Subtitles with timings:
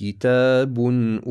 [0.00, 0.78] كتاب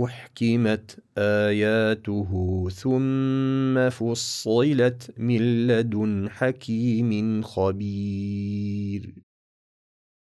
[0.04, 2.32] أحكمت آياته
[2.74, 9.14] ثم فصلت من لدن حكيم خبير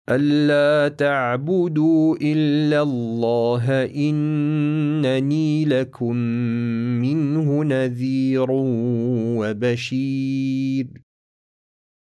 [0.10, 6.16] ألا تعبدوا إلا الله إنني لكم
[7.02, 8.48] منه نذير
[9.40, 10.88] وبشير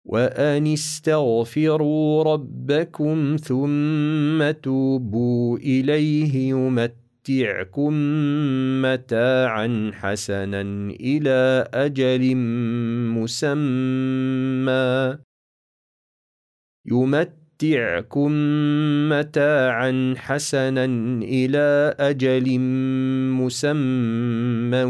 [0.09, 7.93] وأن استغفروا ربكم ثم توبوا إليه يمتعكم
[8.83, 10.61] متاعا حسنا
[11.01, 12.37] إلى أجل
[13.17, 15.19] مسمى.
[16.87, 18.33] يمتعكم
[19.09, 20.85] متاعا حسنا
[21.23, 22.59] إلى أجل
[23.31, 24.85] مسمى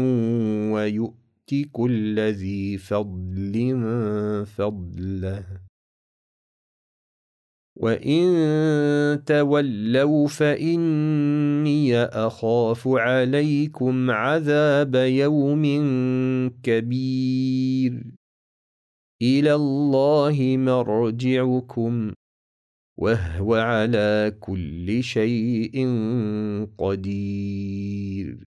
[0.73, 1.18] ويؤمن
[1.53, 5.45] يؤت كل ذي فضل فضله
[7.75, 15.63] وإن تولوا فإني أخاف عليكم عذاب يوم
[16.63, 18.03] كبير
[19.21, 22.13] إلى الله مرجعكم
[22.97, 25.87] وهو على كل شيء
[26.77, 28.48] قدير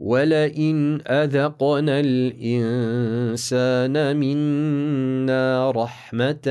[0.00, 3.56] ولئن أذقنا الإنسان
[4.16, 6.46] منا رحمة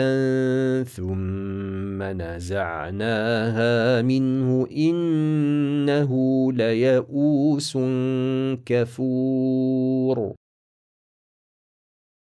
[0.84, 6.12] ثم نزعناها منه إنه
[6.54, 7.78] ليئوس
[8.66, 10.34] كفور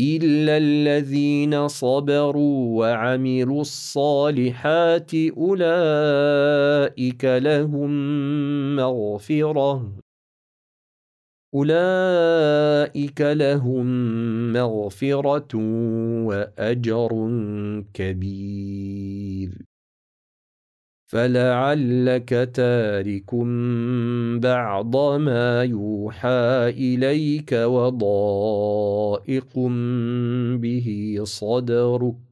[0.00, 7.90] إلا الذين صبروا وعملوا الصالحات أولئك لهم
[8.76, 9.92] مغفرة
[11.54, 13.86] أولئك لهم
[14.52, 15.56] مغفرة
[16.26, 17.10] وأجر
[17.94, 19.71] كبير
[21.12, 23.34] فلعلك تارك
[24.40, 27.98] بعض ما يوحى إليك وضائق
[30.56, 32.31] به صدرك.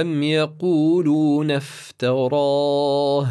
[0.00, 3.28] أم يقولون افتراه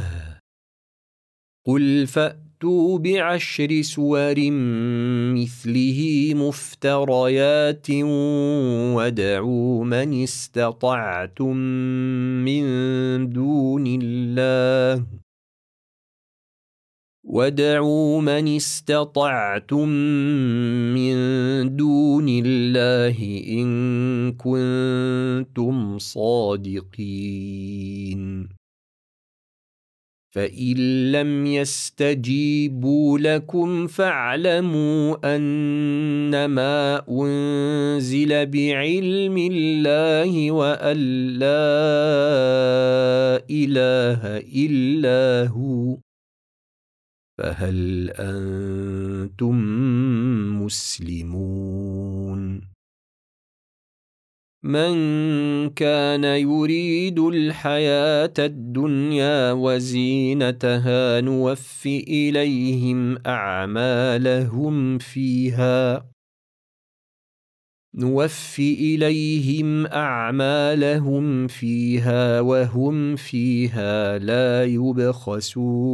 [1.65, 4.35] قل فأتوا بعشر سور
[5.35, 7.87] مثله مفتريات
[8.95, 11.57] ودعوا من استطعتم
[12.45, 12.63] من
[13.29, 15.05] دون الله
[17.23, 19.89] ودعوا من استطعتم
[20.93, 21.15] من
[21.75, 27.33] دون الله ان كنتم صادقين
[30.35, 40.97] فان لم يستجيبوا لكم فاعلموا انما انزل بعلم الله وان
[41.27, 41.73] لا
[43.49, 45.97] اله الا هو
[47.43, 49.55] فهل أنتم
[50.63, 52.61] مسلمون؟
[54.63, 54.95] من
[55.69, 66.09] كان يريد الحياة الدنيا وزينتها نوف إليهم أعمالهم فيها.
[67.95, 75.93] نوف إليهم أعمالهم فيها وهم فيها لا يبخسون.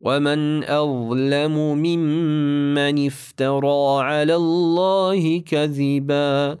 [0.00, 6.58] ومن اظلم ممن افترى على الله كذبا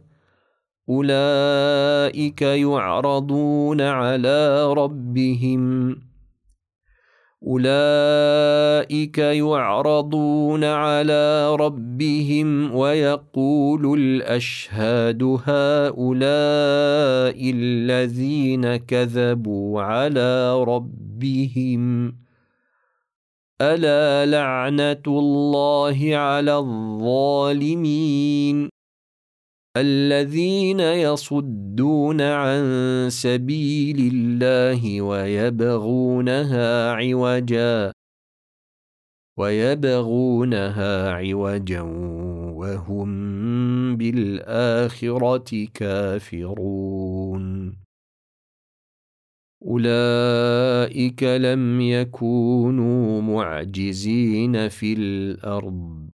[0.88, 5.96] اولئك يعرضون على ربهم
[7.46, 15.90] اولئك يعرضون على ربهم ويقول الاشهاد هؤلاء
[17.54, 22.12] الذين كذبوا على ربهم
[23.60, 27.96] ألا لعنة الله على الظالمين؟
[29.76, 32.62] الذين يصدون عن
[33.10, 37.92] سبيل الله ويبغونها عوجا
[39.38, 41.80] ويبغونها عوجا
[42.56, 43.06] وهم
[43.96, 47.06] بالآخرة كافرون.
[49.64, 56.10] أولئك لم يكونوا معجزين في الأرض.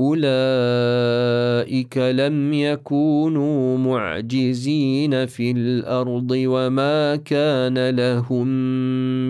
[0.00, 8.46] أولئك لم يكونوا معجزين في الأرض وما كان لهم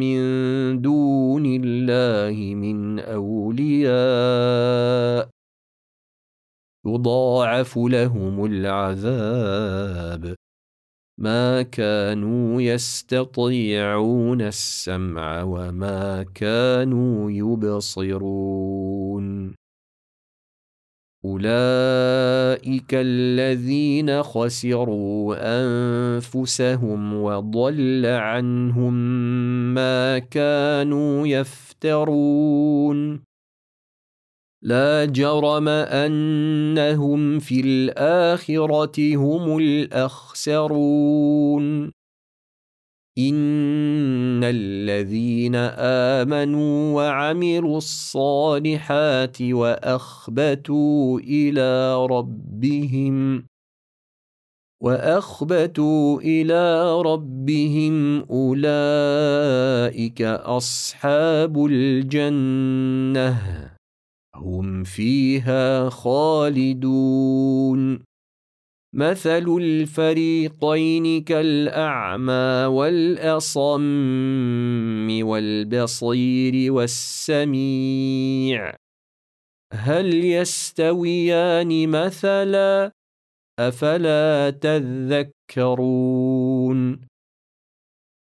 [0.00, 0.20] من
[0.82, 3.90] دون الله من أولياء.
[6.87, 10.39] يضاعف لهم العذاب.
[11.21, 18.81] ما كانوا يستطيعون السمع وما كانوا يبصرون.
[21.25, 28.95] أولئك الذين خسروا أنفسهم وضل عنهم
[29.75, 33.21] ما كانوا يفترون.
[34.62, 40.81] لا جرم أنهم في الآخرة هم الأخسرون.
[43.19, 45.55] إن الذين
[46.17, 53.47] آمنوا وعملوا الصالحات وأخبتوا إلى ربهم
[54.83, 58.62] وأخبتوا إلى ربهم أولئك
[60.23, 63.40] أصحاب الجنة.
[64.35, 68.05] هم فيها خالدون.
[68.95, 73.89] مثل الفريقين كالأعمى والأصم
[75.23, 78.75] والبصير والسميع.
[79.73, 82.93] هل يستويان مثلا؟
[83.61, 84.51] أفلا
[85.51, 87.10] تذكرون؟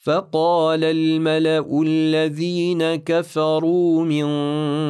[0.00, 4.26] فقال الملأ الذين كفروا من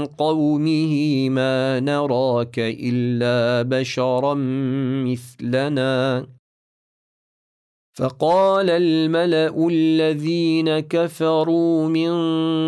[0.07, 4.35] قومه ما نراك إلا بشرا
[5.05, 6.27] مثلنا.
[7.99, 12.13] فقال الملأ الذين كفروا من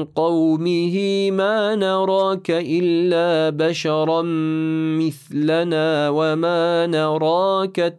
[0.04, 4.22] قومه ما نراك إلا بشرا
[4.98, 7.98] مثلنا وما نراك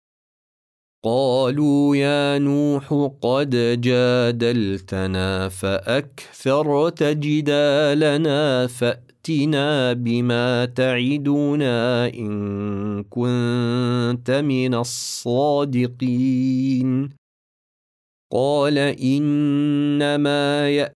[1.03, 16.29] قالوا يا نوح قد جادلتنا فاكثرت جدالنا فأتنا بما تعدنا إن كنت من الصادقين.
[18.31, 21.00] قال إنما ياتي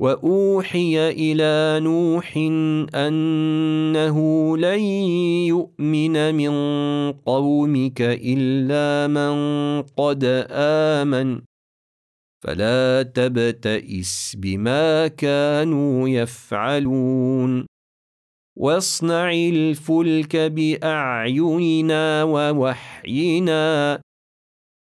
[0.00, 2.36] وأوحي إلى نوح
[2.94, 4.18] أنه
[4.56, 4.80] لن
[5.48, 6.52] يؤمن من
[7.12, 9.34] قومك إلا من
[9.82, 11.40] قد آمن.
[12.44, 17.66] فلا تبتئس بما كانوا يفعلون.
[18.56, 24.00] واصنع الفلك بأعيننا ووحينا.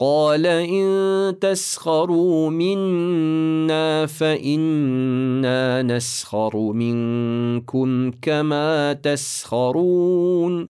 [0.00, 10.66] قال إن تسخروا منا فإنا نسخر منكم كما تسخرون.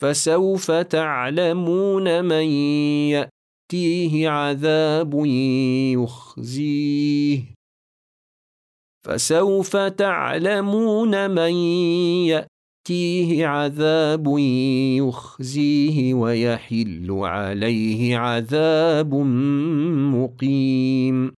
[0.00, 2.44] فسوف تعلمون من
[3.12, 5.24] يأتيه عذاب
[5.94, 7.42] يخزيه.
[9.04, 11.52] فسوف تعلمون من
[12.32, 12.55] يأتيه
[12.90, 14.38] يأتيه عذاب
[14.98, 19.14] يخزيه ويحل عليه عذاب
[20.14, 21.32] مقيم.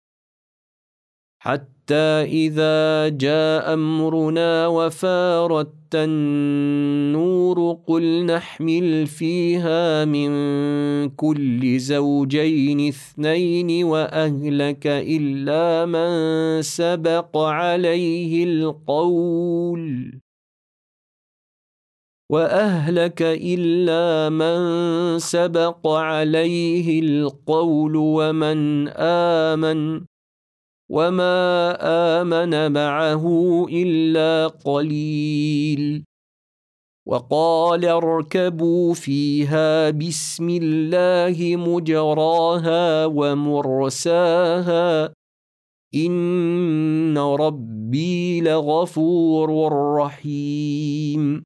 [1.43, 10.31] حتى إذا جاء أمرنا وفارت النور قل نحمل فيها من
[11.09, 20.26] كل زوجين اثنين وأهلك إلا من سبق عليه القول.
[22.31, 24.59] واهلك الا من
[25.19, 30.05] سبق عليه القول ومن امن
[30.91, 31.77] وما
[32.23, 33.25] امن معه
[33.71, 36.05] الا قليل
[37.07, 44.33] وقال اركبوا فيها بسم الله مجراها ومرساها
[45.95, 51.46] ان ربي لغفور رحيم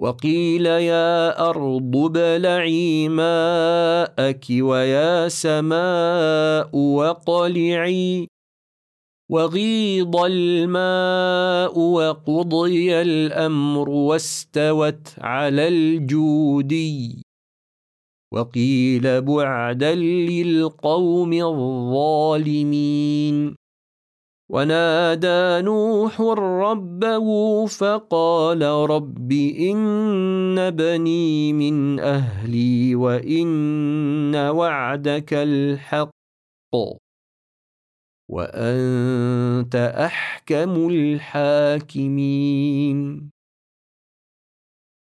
[0.00, 8.28] وقيل يا أرض ابلعي ماءك ويا سماء وقلعي
[9.30, 17.22] وغيض الماء وقضي الأمر واستوت على الجودي
[18.32, 22.88] وقيل بعدا للقوم الظالمين.
[24.48, 27.26] ونادى نوح ربه
[27.66, 36.10] فقال رب إن بني من أهلي وإن وعدك الحق
[38.28, 42.18] وأنت أحكم الحاكمين.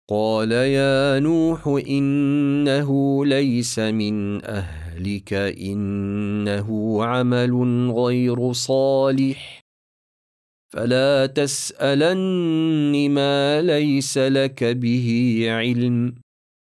[0.09, 2.91] قال يا نوح إنه
[3.27, 7.53] ليس من أهلك إنه عمل
[7.91, 9.63] غير صالح
[10.73, 16.15] فلا تسألن ما ليس لك به علم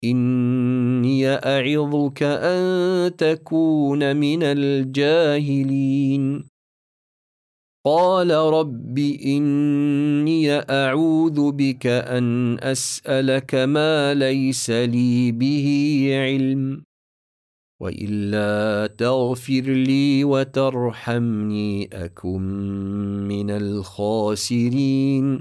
[0.04, 6.10] إني أعظك أن تكون من الجاهلين
[7.84, 15.66] قال رب إني أعوذ بك أن أسألك ما ليس لي به
[16.12, 16.82] علم
[17.80, 22.42] وإلا تغفر لي وترحمني أكن
[23.28, 25.40] من الخاسرين.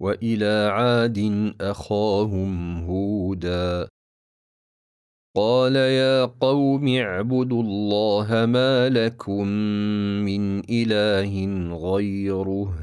[0.00, 3.88] وإلى عاد أخاهم هودا.
[5.36, 9.46] قال يا قوم اعبدوا الله ما لكم
[10.24, 12.74] من إله غيره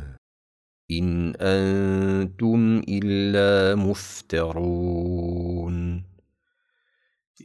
[0.91, 5.35] إن أنتم إلا مفترون.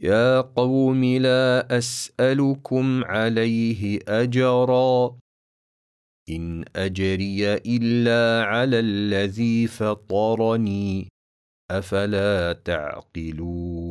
[0.03, 5.20] يا قوم لا أسألكم عليه أجرا.
[6.29, 11.07] ان اجري الا على الذي فطرني
[11.71, 13.90] افلا تعقلون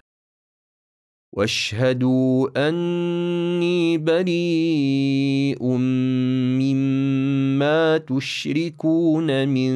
[1.33, 5.63] واشهدوا أني بريء
[6.59, 9.71] مما تشركون من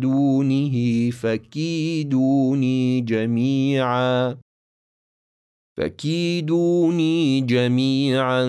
[0.00, 4.36] دونه فكيدوني جميعا
[5.76, 8.46] فكيدوني جميعا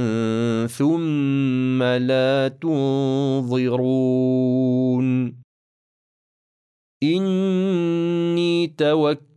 [0.67, 3.87] ثم لا تنظرون.
[7.03, 9.36] إني توكلت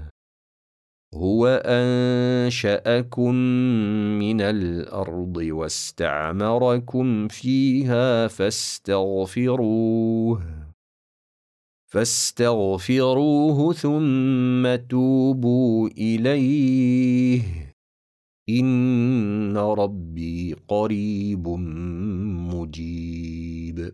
[1.15, 3.35] هو أنشأكم
[4.19, 9.81] من الأرض واستعمركم فيها فاستغفروه
[11.91, 17.41] فاستغفروه ثم توبوا إليه.
[18.49, 21.47] إن ربي قريب
[22.53, 23.93] مجيب.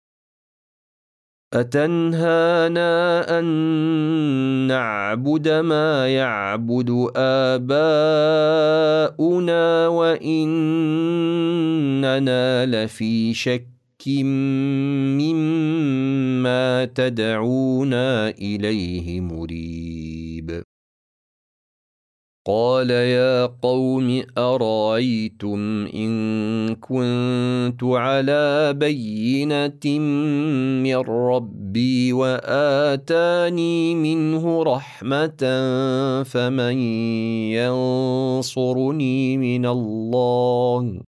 [1.53, 3.45] أتنهانا أن
[4.67, 7.67] نعبد ما يعبد آباؤنا
[9.87, 11.25] وإننا
[12.65, 13.67] لفي شك
[15.19, 20.20] مما تدعونا إليه مريب.
[22.45, 29.99] قال يا قوم أرأيتم إن كنت على بينة
[30.81, 35.43] من ربي وآتاني منه رحمة
[36.23, 36.77] فمن
[37.53, 41.10] ينصرني من الله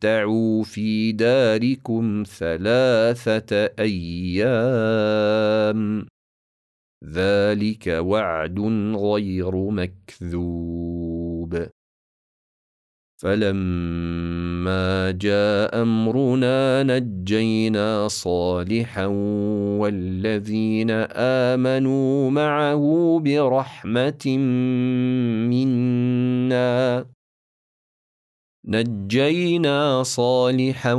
[0.00, 5.26] تمتعوا في داركم ثلاثة أيام
[7.04, 8.60] ذلك وعد
[8.96, 11.66] غير مكذوب
[13.22, 19.06] فلما جاء أمرنا نجينا صالحا
[19.80, 20.90] والذين
[21.50, 24.36] آمنوا معه برحمة
[25.50, 27.06] منا
[28.70, 30.92] نجينا صالحا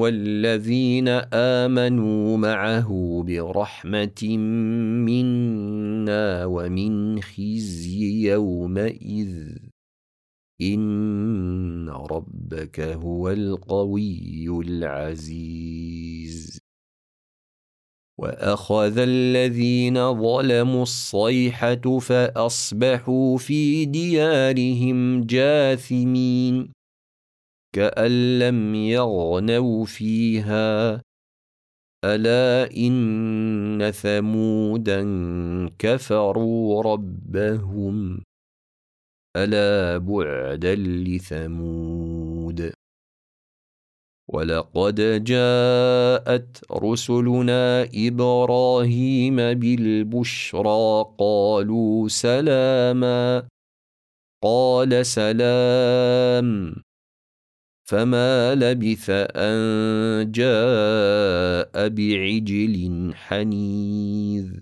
[0.00, 4.36] والذين آمنوا معه برحمة
[5.06, 9.56] منا ومن خزي يومئذ.
[10.62, 16.60] إن ربك هو القوي العزيز.
[18.18, 26.77] وأخذ الذين ظلموا الصيحة فأصبحوا في ديارهم جاثمين.
[27.72, 31.02] كأن لم يغنوا فيها.
[32.04, 35.00] ألا إن ثمودا
[35.78, 38.22] كفروا ربهم.
[39.36, 42.72] ألا بعدا لثمود.
[44.28, 53.48] ولقد جاءت رسلنا إبراهيم بالبشرى قالوا سلاما.
[54.42, 56.87] قال سلام.
[57.88, 64.52] فما لبث ان جاء بعجل حنيذ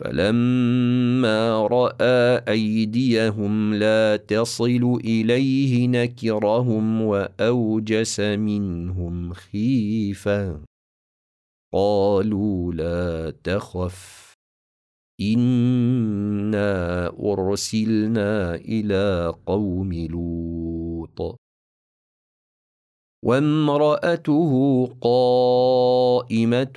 [0.00, 10.60] فلما راى ايديهم لا تصل اليه نكرهم واوجس منهم خيفه
[11.74, 14.34] قالوا لا تخف
[15.20, 21.45] انا ارسلنا إلى قوم لوط
[23.26, 24.52] وامرأته
[25.00, 26.76] قائمة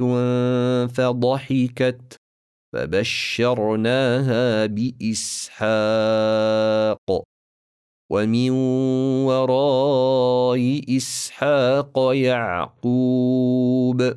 [0.88, 2.16] فضحكت
[2.74, 5.70] فبشرناها بإسحاق.
[8.12, 8.50] ومن
[9.30, 14.14] وراء إسحاق يعقوب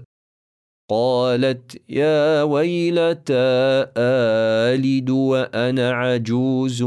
[0.91, 6.83] قالت يا ويلتى آلد وأنا عجوز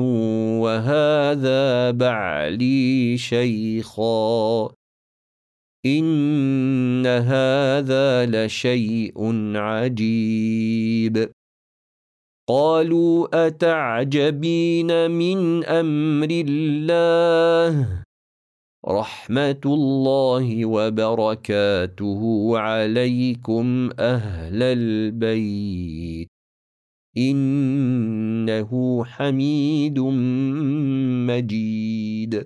[0.65, 4.69] وهذا بعلي شيخا.
[5.85, 9.13] إن هذا لشيء
[9.55, 11.31] عجيب.
[12.49, 18.03] قالوا أتعجبين من أمر الله؟
[18.87, 26.27] رحمة الله وبركاته عليكم أهل البيت.
[27.17, 29.99] إنه حميد
[31.29, 32.45] مجيد.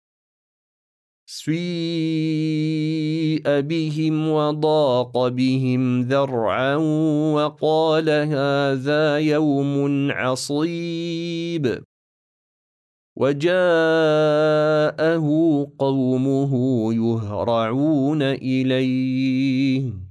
[1.45, 6.75] سيء بهم وضاق بهم ذرعا
[7.35, 11.83] وقال هذا يوم عصيب
[13.15, 13.57] وجاءه
[15.79, 16.53] قومه
[16.93, 20.10] يهرعون اليه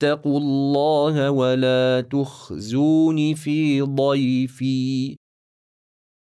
[0.00, 5.16] فاتقوا الله ولا تخزون في ضيفي.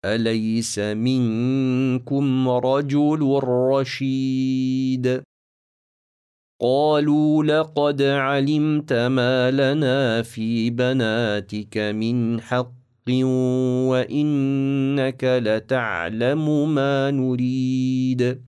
[0.05, 5.23] أليس منكم رجل رشيد؟
[6.61, 12.73] قالوا لقد علمت ما لنا في بناتك من حق
[13.91, 18.48] وإنك لتعلم ما نريد.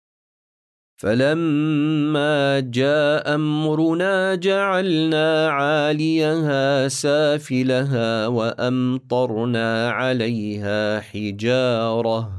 [1.01, 12.31] فلما جاء أمرنا جعلنا عاليها سافلها وأمطرنا عليها حجارة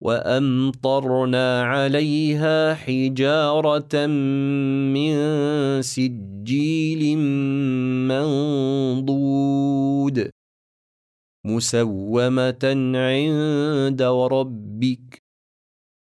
[0.00, 4.06] وأمطرنا عليها حجارة
[4.92, 5.12] من
[5.82, 7.18] سجيل
[8.08, 10.30] منضود
[11.44, 15.21] مسومة عند ربك.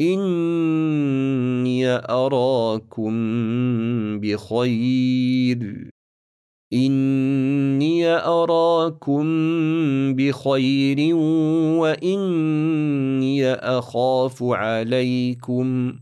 [0.00, 3.14] إني أراكم
[4.20, 5.90] بخير.
[6.72, 9.24] إني أراكم
[10.14, 11.14] بخير
[11.80, 15.92] وإني أخاف عليكم.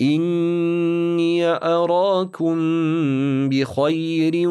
[0.00, 2.58] إني أراكم
[3.48, 4.48] بخير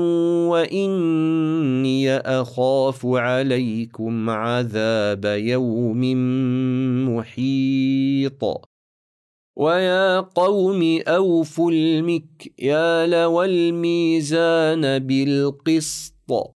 [0.49, 6.01] وإني أخاف عليكم عذاب يوم
[7.09, 8.43] محيط.
[9.55, 16.56] ويا قوم أوفوا المكيال والميزان بالقسط.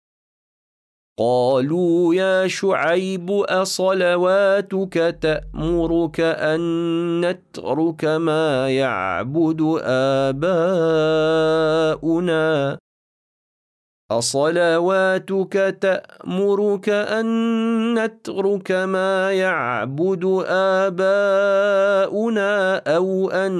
[1.17, 6.61] قالوا يا شعيب أصلواتك تأمرك أن
[7.21, 9.61] نترك ما يعبد
[10.33, 11.21] آباؤنا؟
[14.11, 17.25] أصلواتك تأمرك أن
[17.99, 20.43] نترك ما يعبد
[20.87, 23.51] آباؤنا أو أن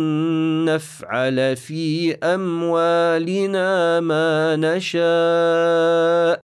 [0.65, 6.40] نفعل في أموالنا ما نشاء؟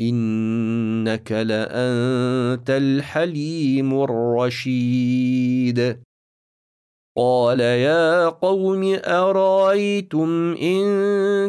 [0.00, 5.98] إنك لأنت الحليم الرشيد.
[7.18, 10.86] قال يا قوم أرأيتم إن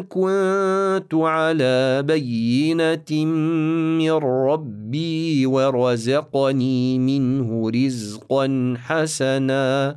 [0.02, 3.24] كنت على بينة
[3.98, 9.96] من ربي ورزقني منه رزقا حسنا؟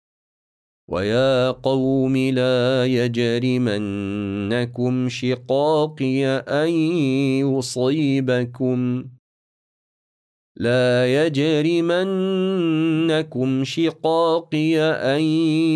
[0.91, 4.09] ويا قوم لا يجرمنكم
[5.09, 6.69] شقاقي ان
[7.47, 9.05] يصيبكم
[10.57, 12.03] لا يجرمنكم
[13.63, 14.79] شقاقي
[15.15, 15.21] ان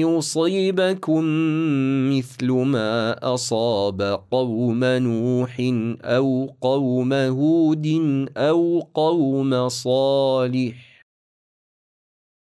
[0.06, 1.24] يصيبكم
[2.10, 4.02] مثل ما اصاب
[4.32, 5.58] قوم نوح
[6.04, 7.88] أو قوم هود
[8.38, 10.85] أو قوم صالح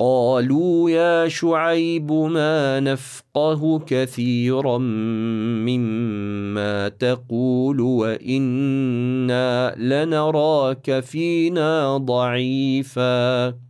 [0.00, 4.78] قالوا يا شعيب ما نفقه كثيرا
[5.68, 13.69] مما تقول وإنا لنراك فينا ضعيفا.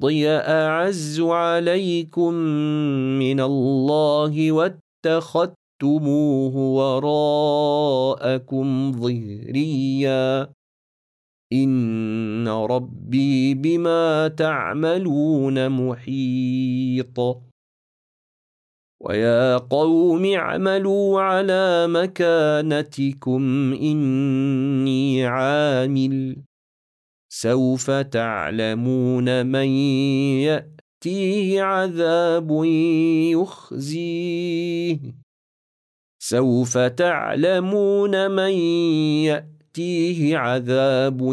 [0.00, 2.34] الأرض أعز عليكم
[3.18, 10.52] من الله واتخذتموه وراءكم ظهريا.
[11.52, 17.18] إن ربي بما تعملون محيط.
[19.00, 26.36] ويا قوم اعملوا على مكانتكم إني عامل.
[27.38, 29.68] سوف تعلمون من
[30.48, 32.64] يأتيه عذاب
[33.32, 34.98] يخزيه.
[36.22, 38.50] سوف تعلمون من
[39.28, 41.32] يأتيه عذاب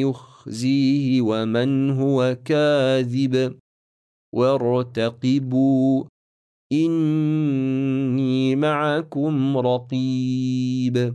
[0.00, 3.58] يخزيه ومن هو كاذب.
[4.34, 6.04] وارتقبوا
[6.72, 11.14] إني معكم رقيب.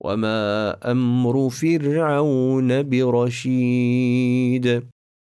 [0.00, 4.82] وما أمر فرعون برشيد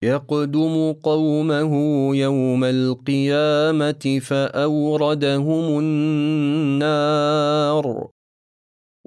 [0.03, 1.73] يقدم قومه
[2.15, 7.27] يوم القيامه فاوردهم النار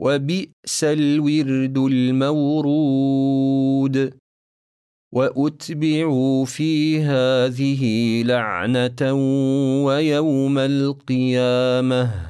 [0.01, 3.01] وبئس الورد المورود
[5.13, 9.13] واتبعوا في هذه لعنه
[9.85, 12.30] ويوم القيامه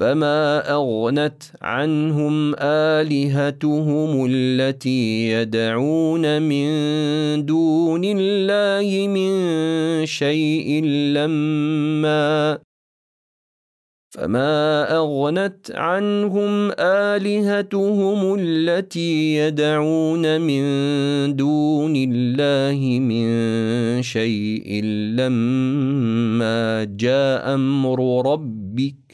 [0.00, 6.66] فما اغنت عنهم الهتهم التي يدعون من
[7.46, 9.32] دون الله من
[10.06, 12.58] شيء لما
[14.10, 20.62] فما اغنت عنهم الهتهم التي يدعون من
[21.36, 24.84] دون الله من شيء
[25.14, 29.09] لما جاء أمر ربك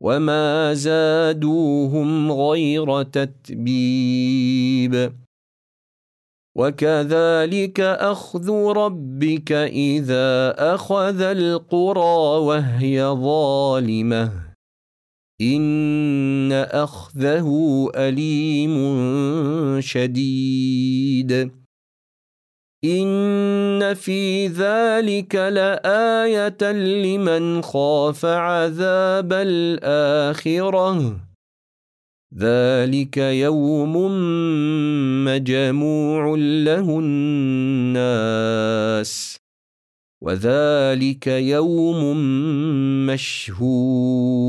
[0.00, 4.32] وما زادوهم غير تتبيب
[6.56, 14.32] وكذلك اخذ ربك اذا اخذ القرى وهي ظالمه
[15.40, 17.48] ان اخذه
[17.94, 18.76] اليم
[19.80, 21.50] شديد
[22.84, 31.16] إن في ذلك لآية لمن خاف عذاب الآخرة
[32.38, 33.94] ذلك يوم
[35.24, 36.98] مجموع له
[37.88, 38.38] الناس
[40.22, 42.16] وذلك يوم
[43.06, 44.48] مشهود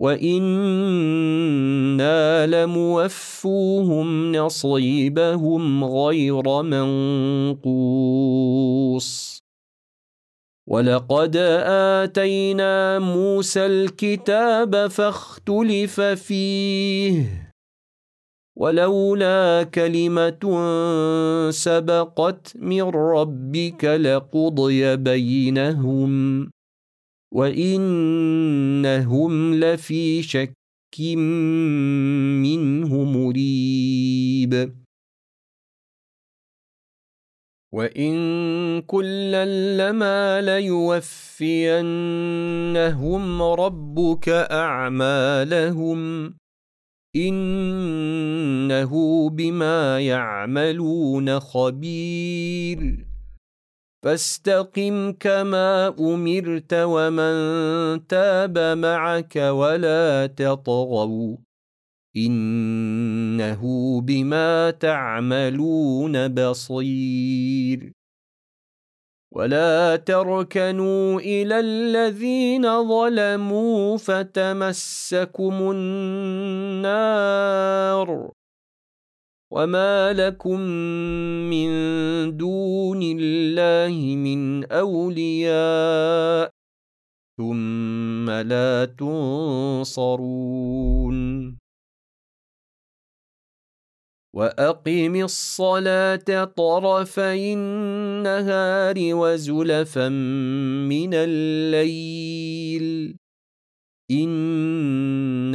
[0.00, 1.26] وأنا
[2.46, 7.80] لموفوهم نصيبهم غير منقوص.
[10.68, 17.50] ولقد اتينا موسى الكتاب فاختلف فيه.
[18.56, 20.40] ولولا كلمه
[21.50, 26.50] سبقت من ربك لقضي بينهم.
[27.32, 30.54] وانهم لفي شك
[32.42, 34.72] منه مريب
[37.72, 38.12] وإن
[38.82, 39.44] كلا
[39.76, 41.82] لما ليوفينهم
[43.42, 46.34] ربك أعمالهم
[47.16, 48.90] إنه
[49.30, 53.09] بما يعملون خبير
[54.02, 61.36] فاستقم كما أمرت ومن تاب معك ولا تطغوا
[62.16, 63.62] إنه
[64.00, 67.92] بما تعملون بصير.
[69.32, 77.10] ولا تركنوا إلى الذين ظلموا فتمسكم النار.
[79.50, 80.60] وما لكم
[81.50, 81.68] من
[82.36, 86.50] دون الله من أولياء
[87.38, 90.40] ثم لا تنصرون
[94.36, 100.08] وأقم الصلاة طرفي النهار وزلفا
[100.88, 103.16] من الليل
[104.10, 104.49] إن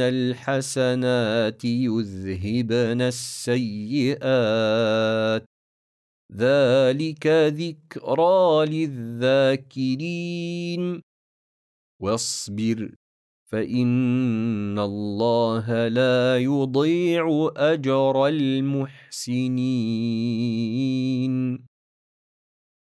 [0.08, 4.16] الحسنات يذهبن السيئات.
[6.32, 10.22] ذلك ذكرى للذاكرين.
[12.02, 12.94] واصبر
[13.52, 19.76] فإن الله لا يضيع أجر المحسنين.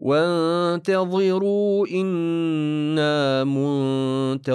[0.00, 4.50] وانتظروا إنا منتظرون.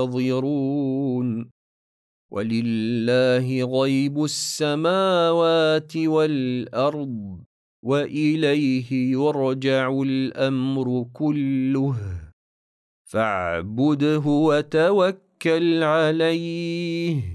[2.32, 7.40] ولله غيب السماوات والأرض
[7.84, 11.96] وإليه يرجع الأمر كله.
[13.04, 17.35] فاعبده وتوكل عليه.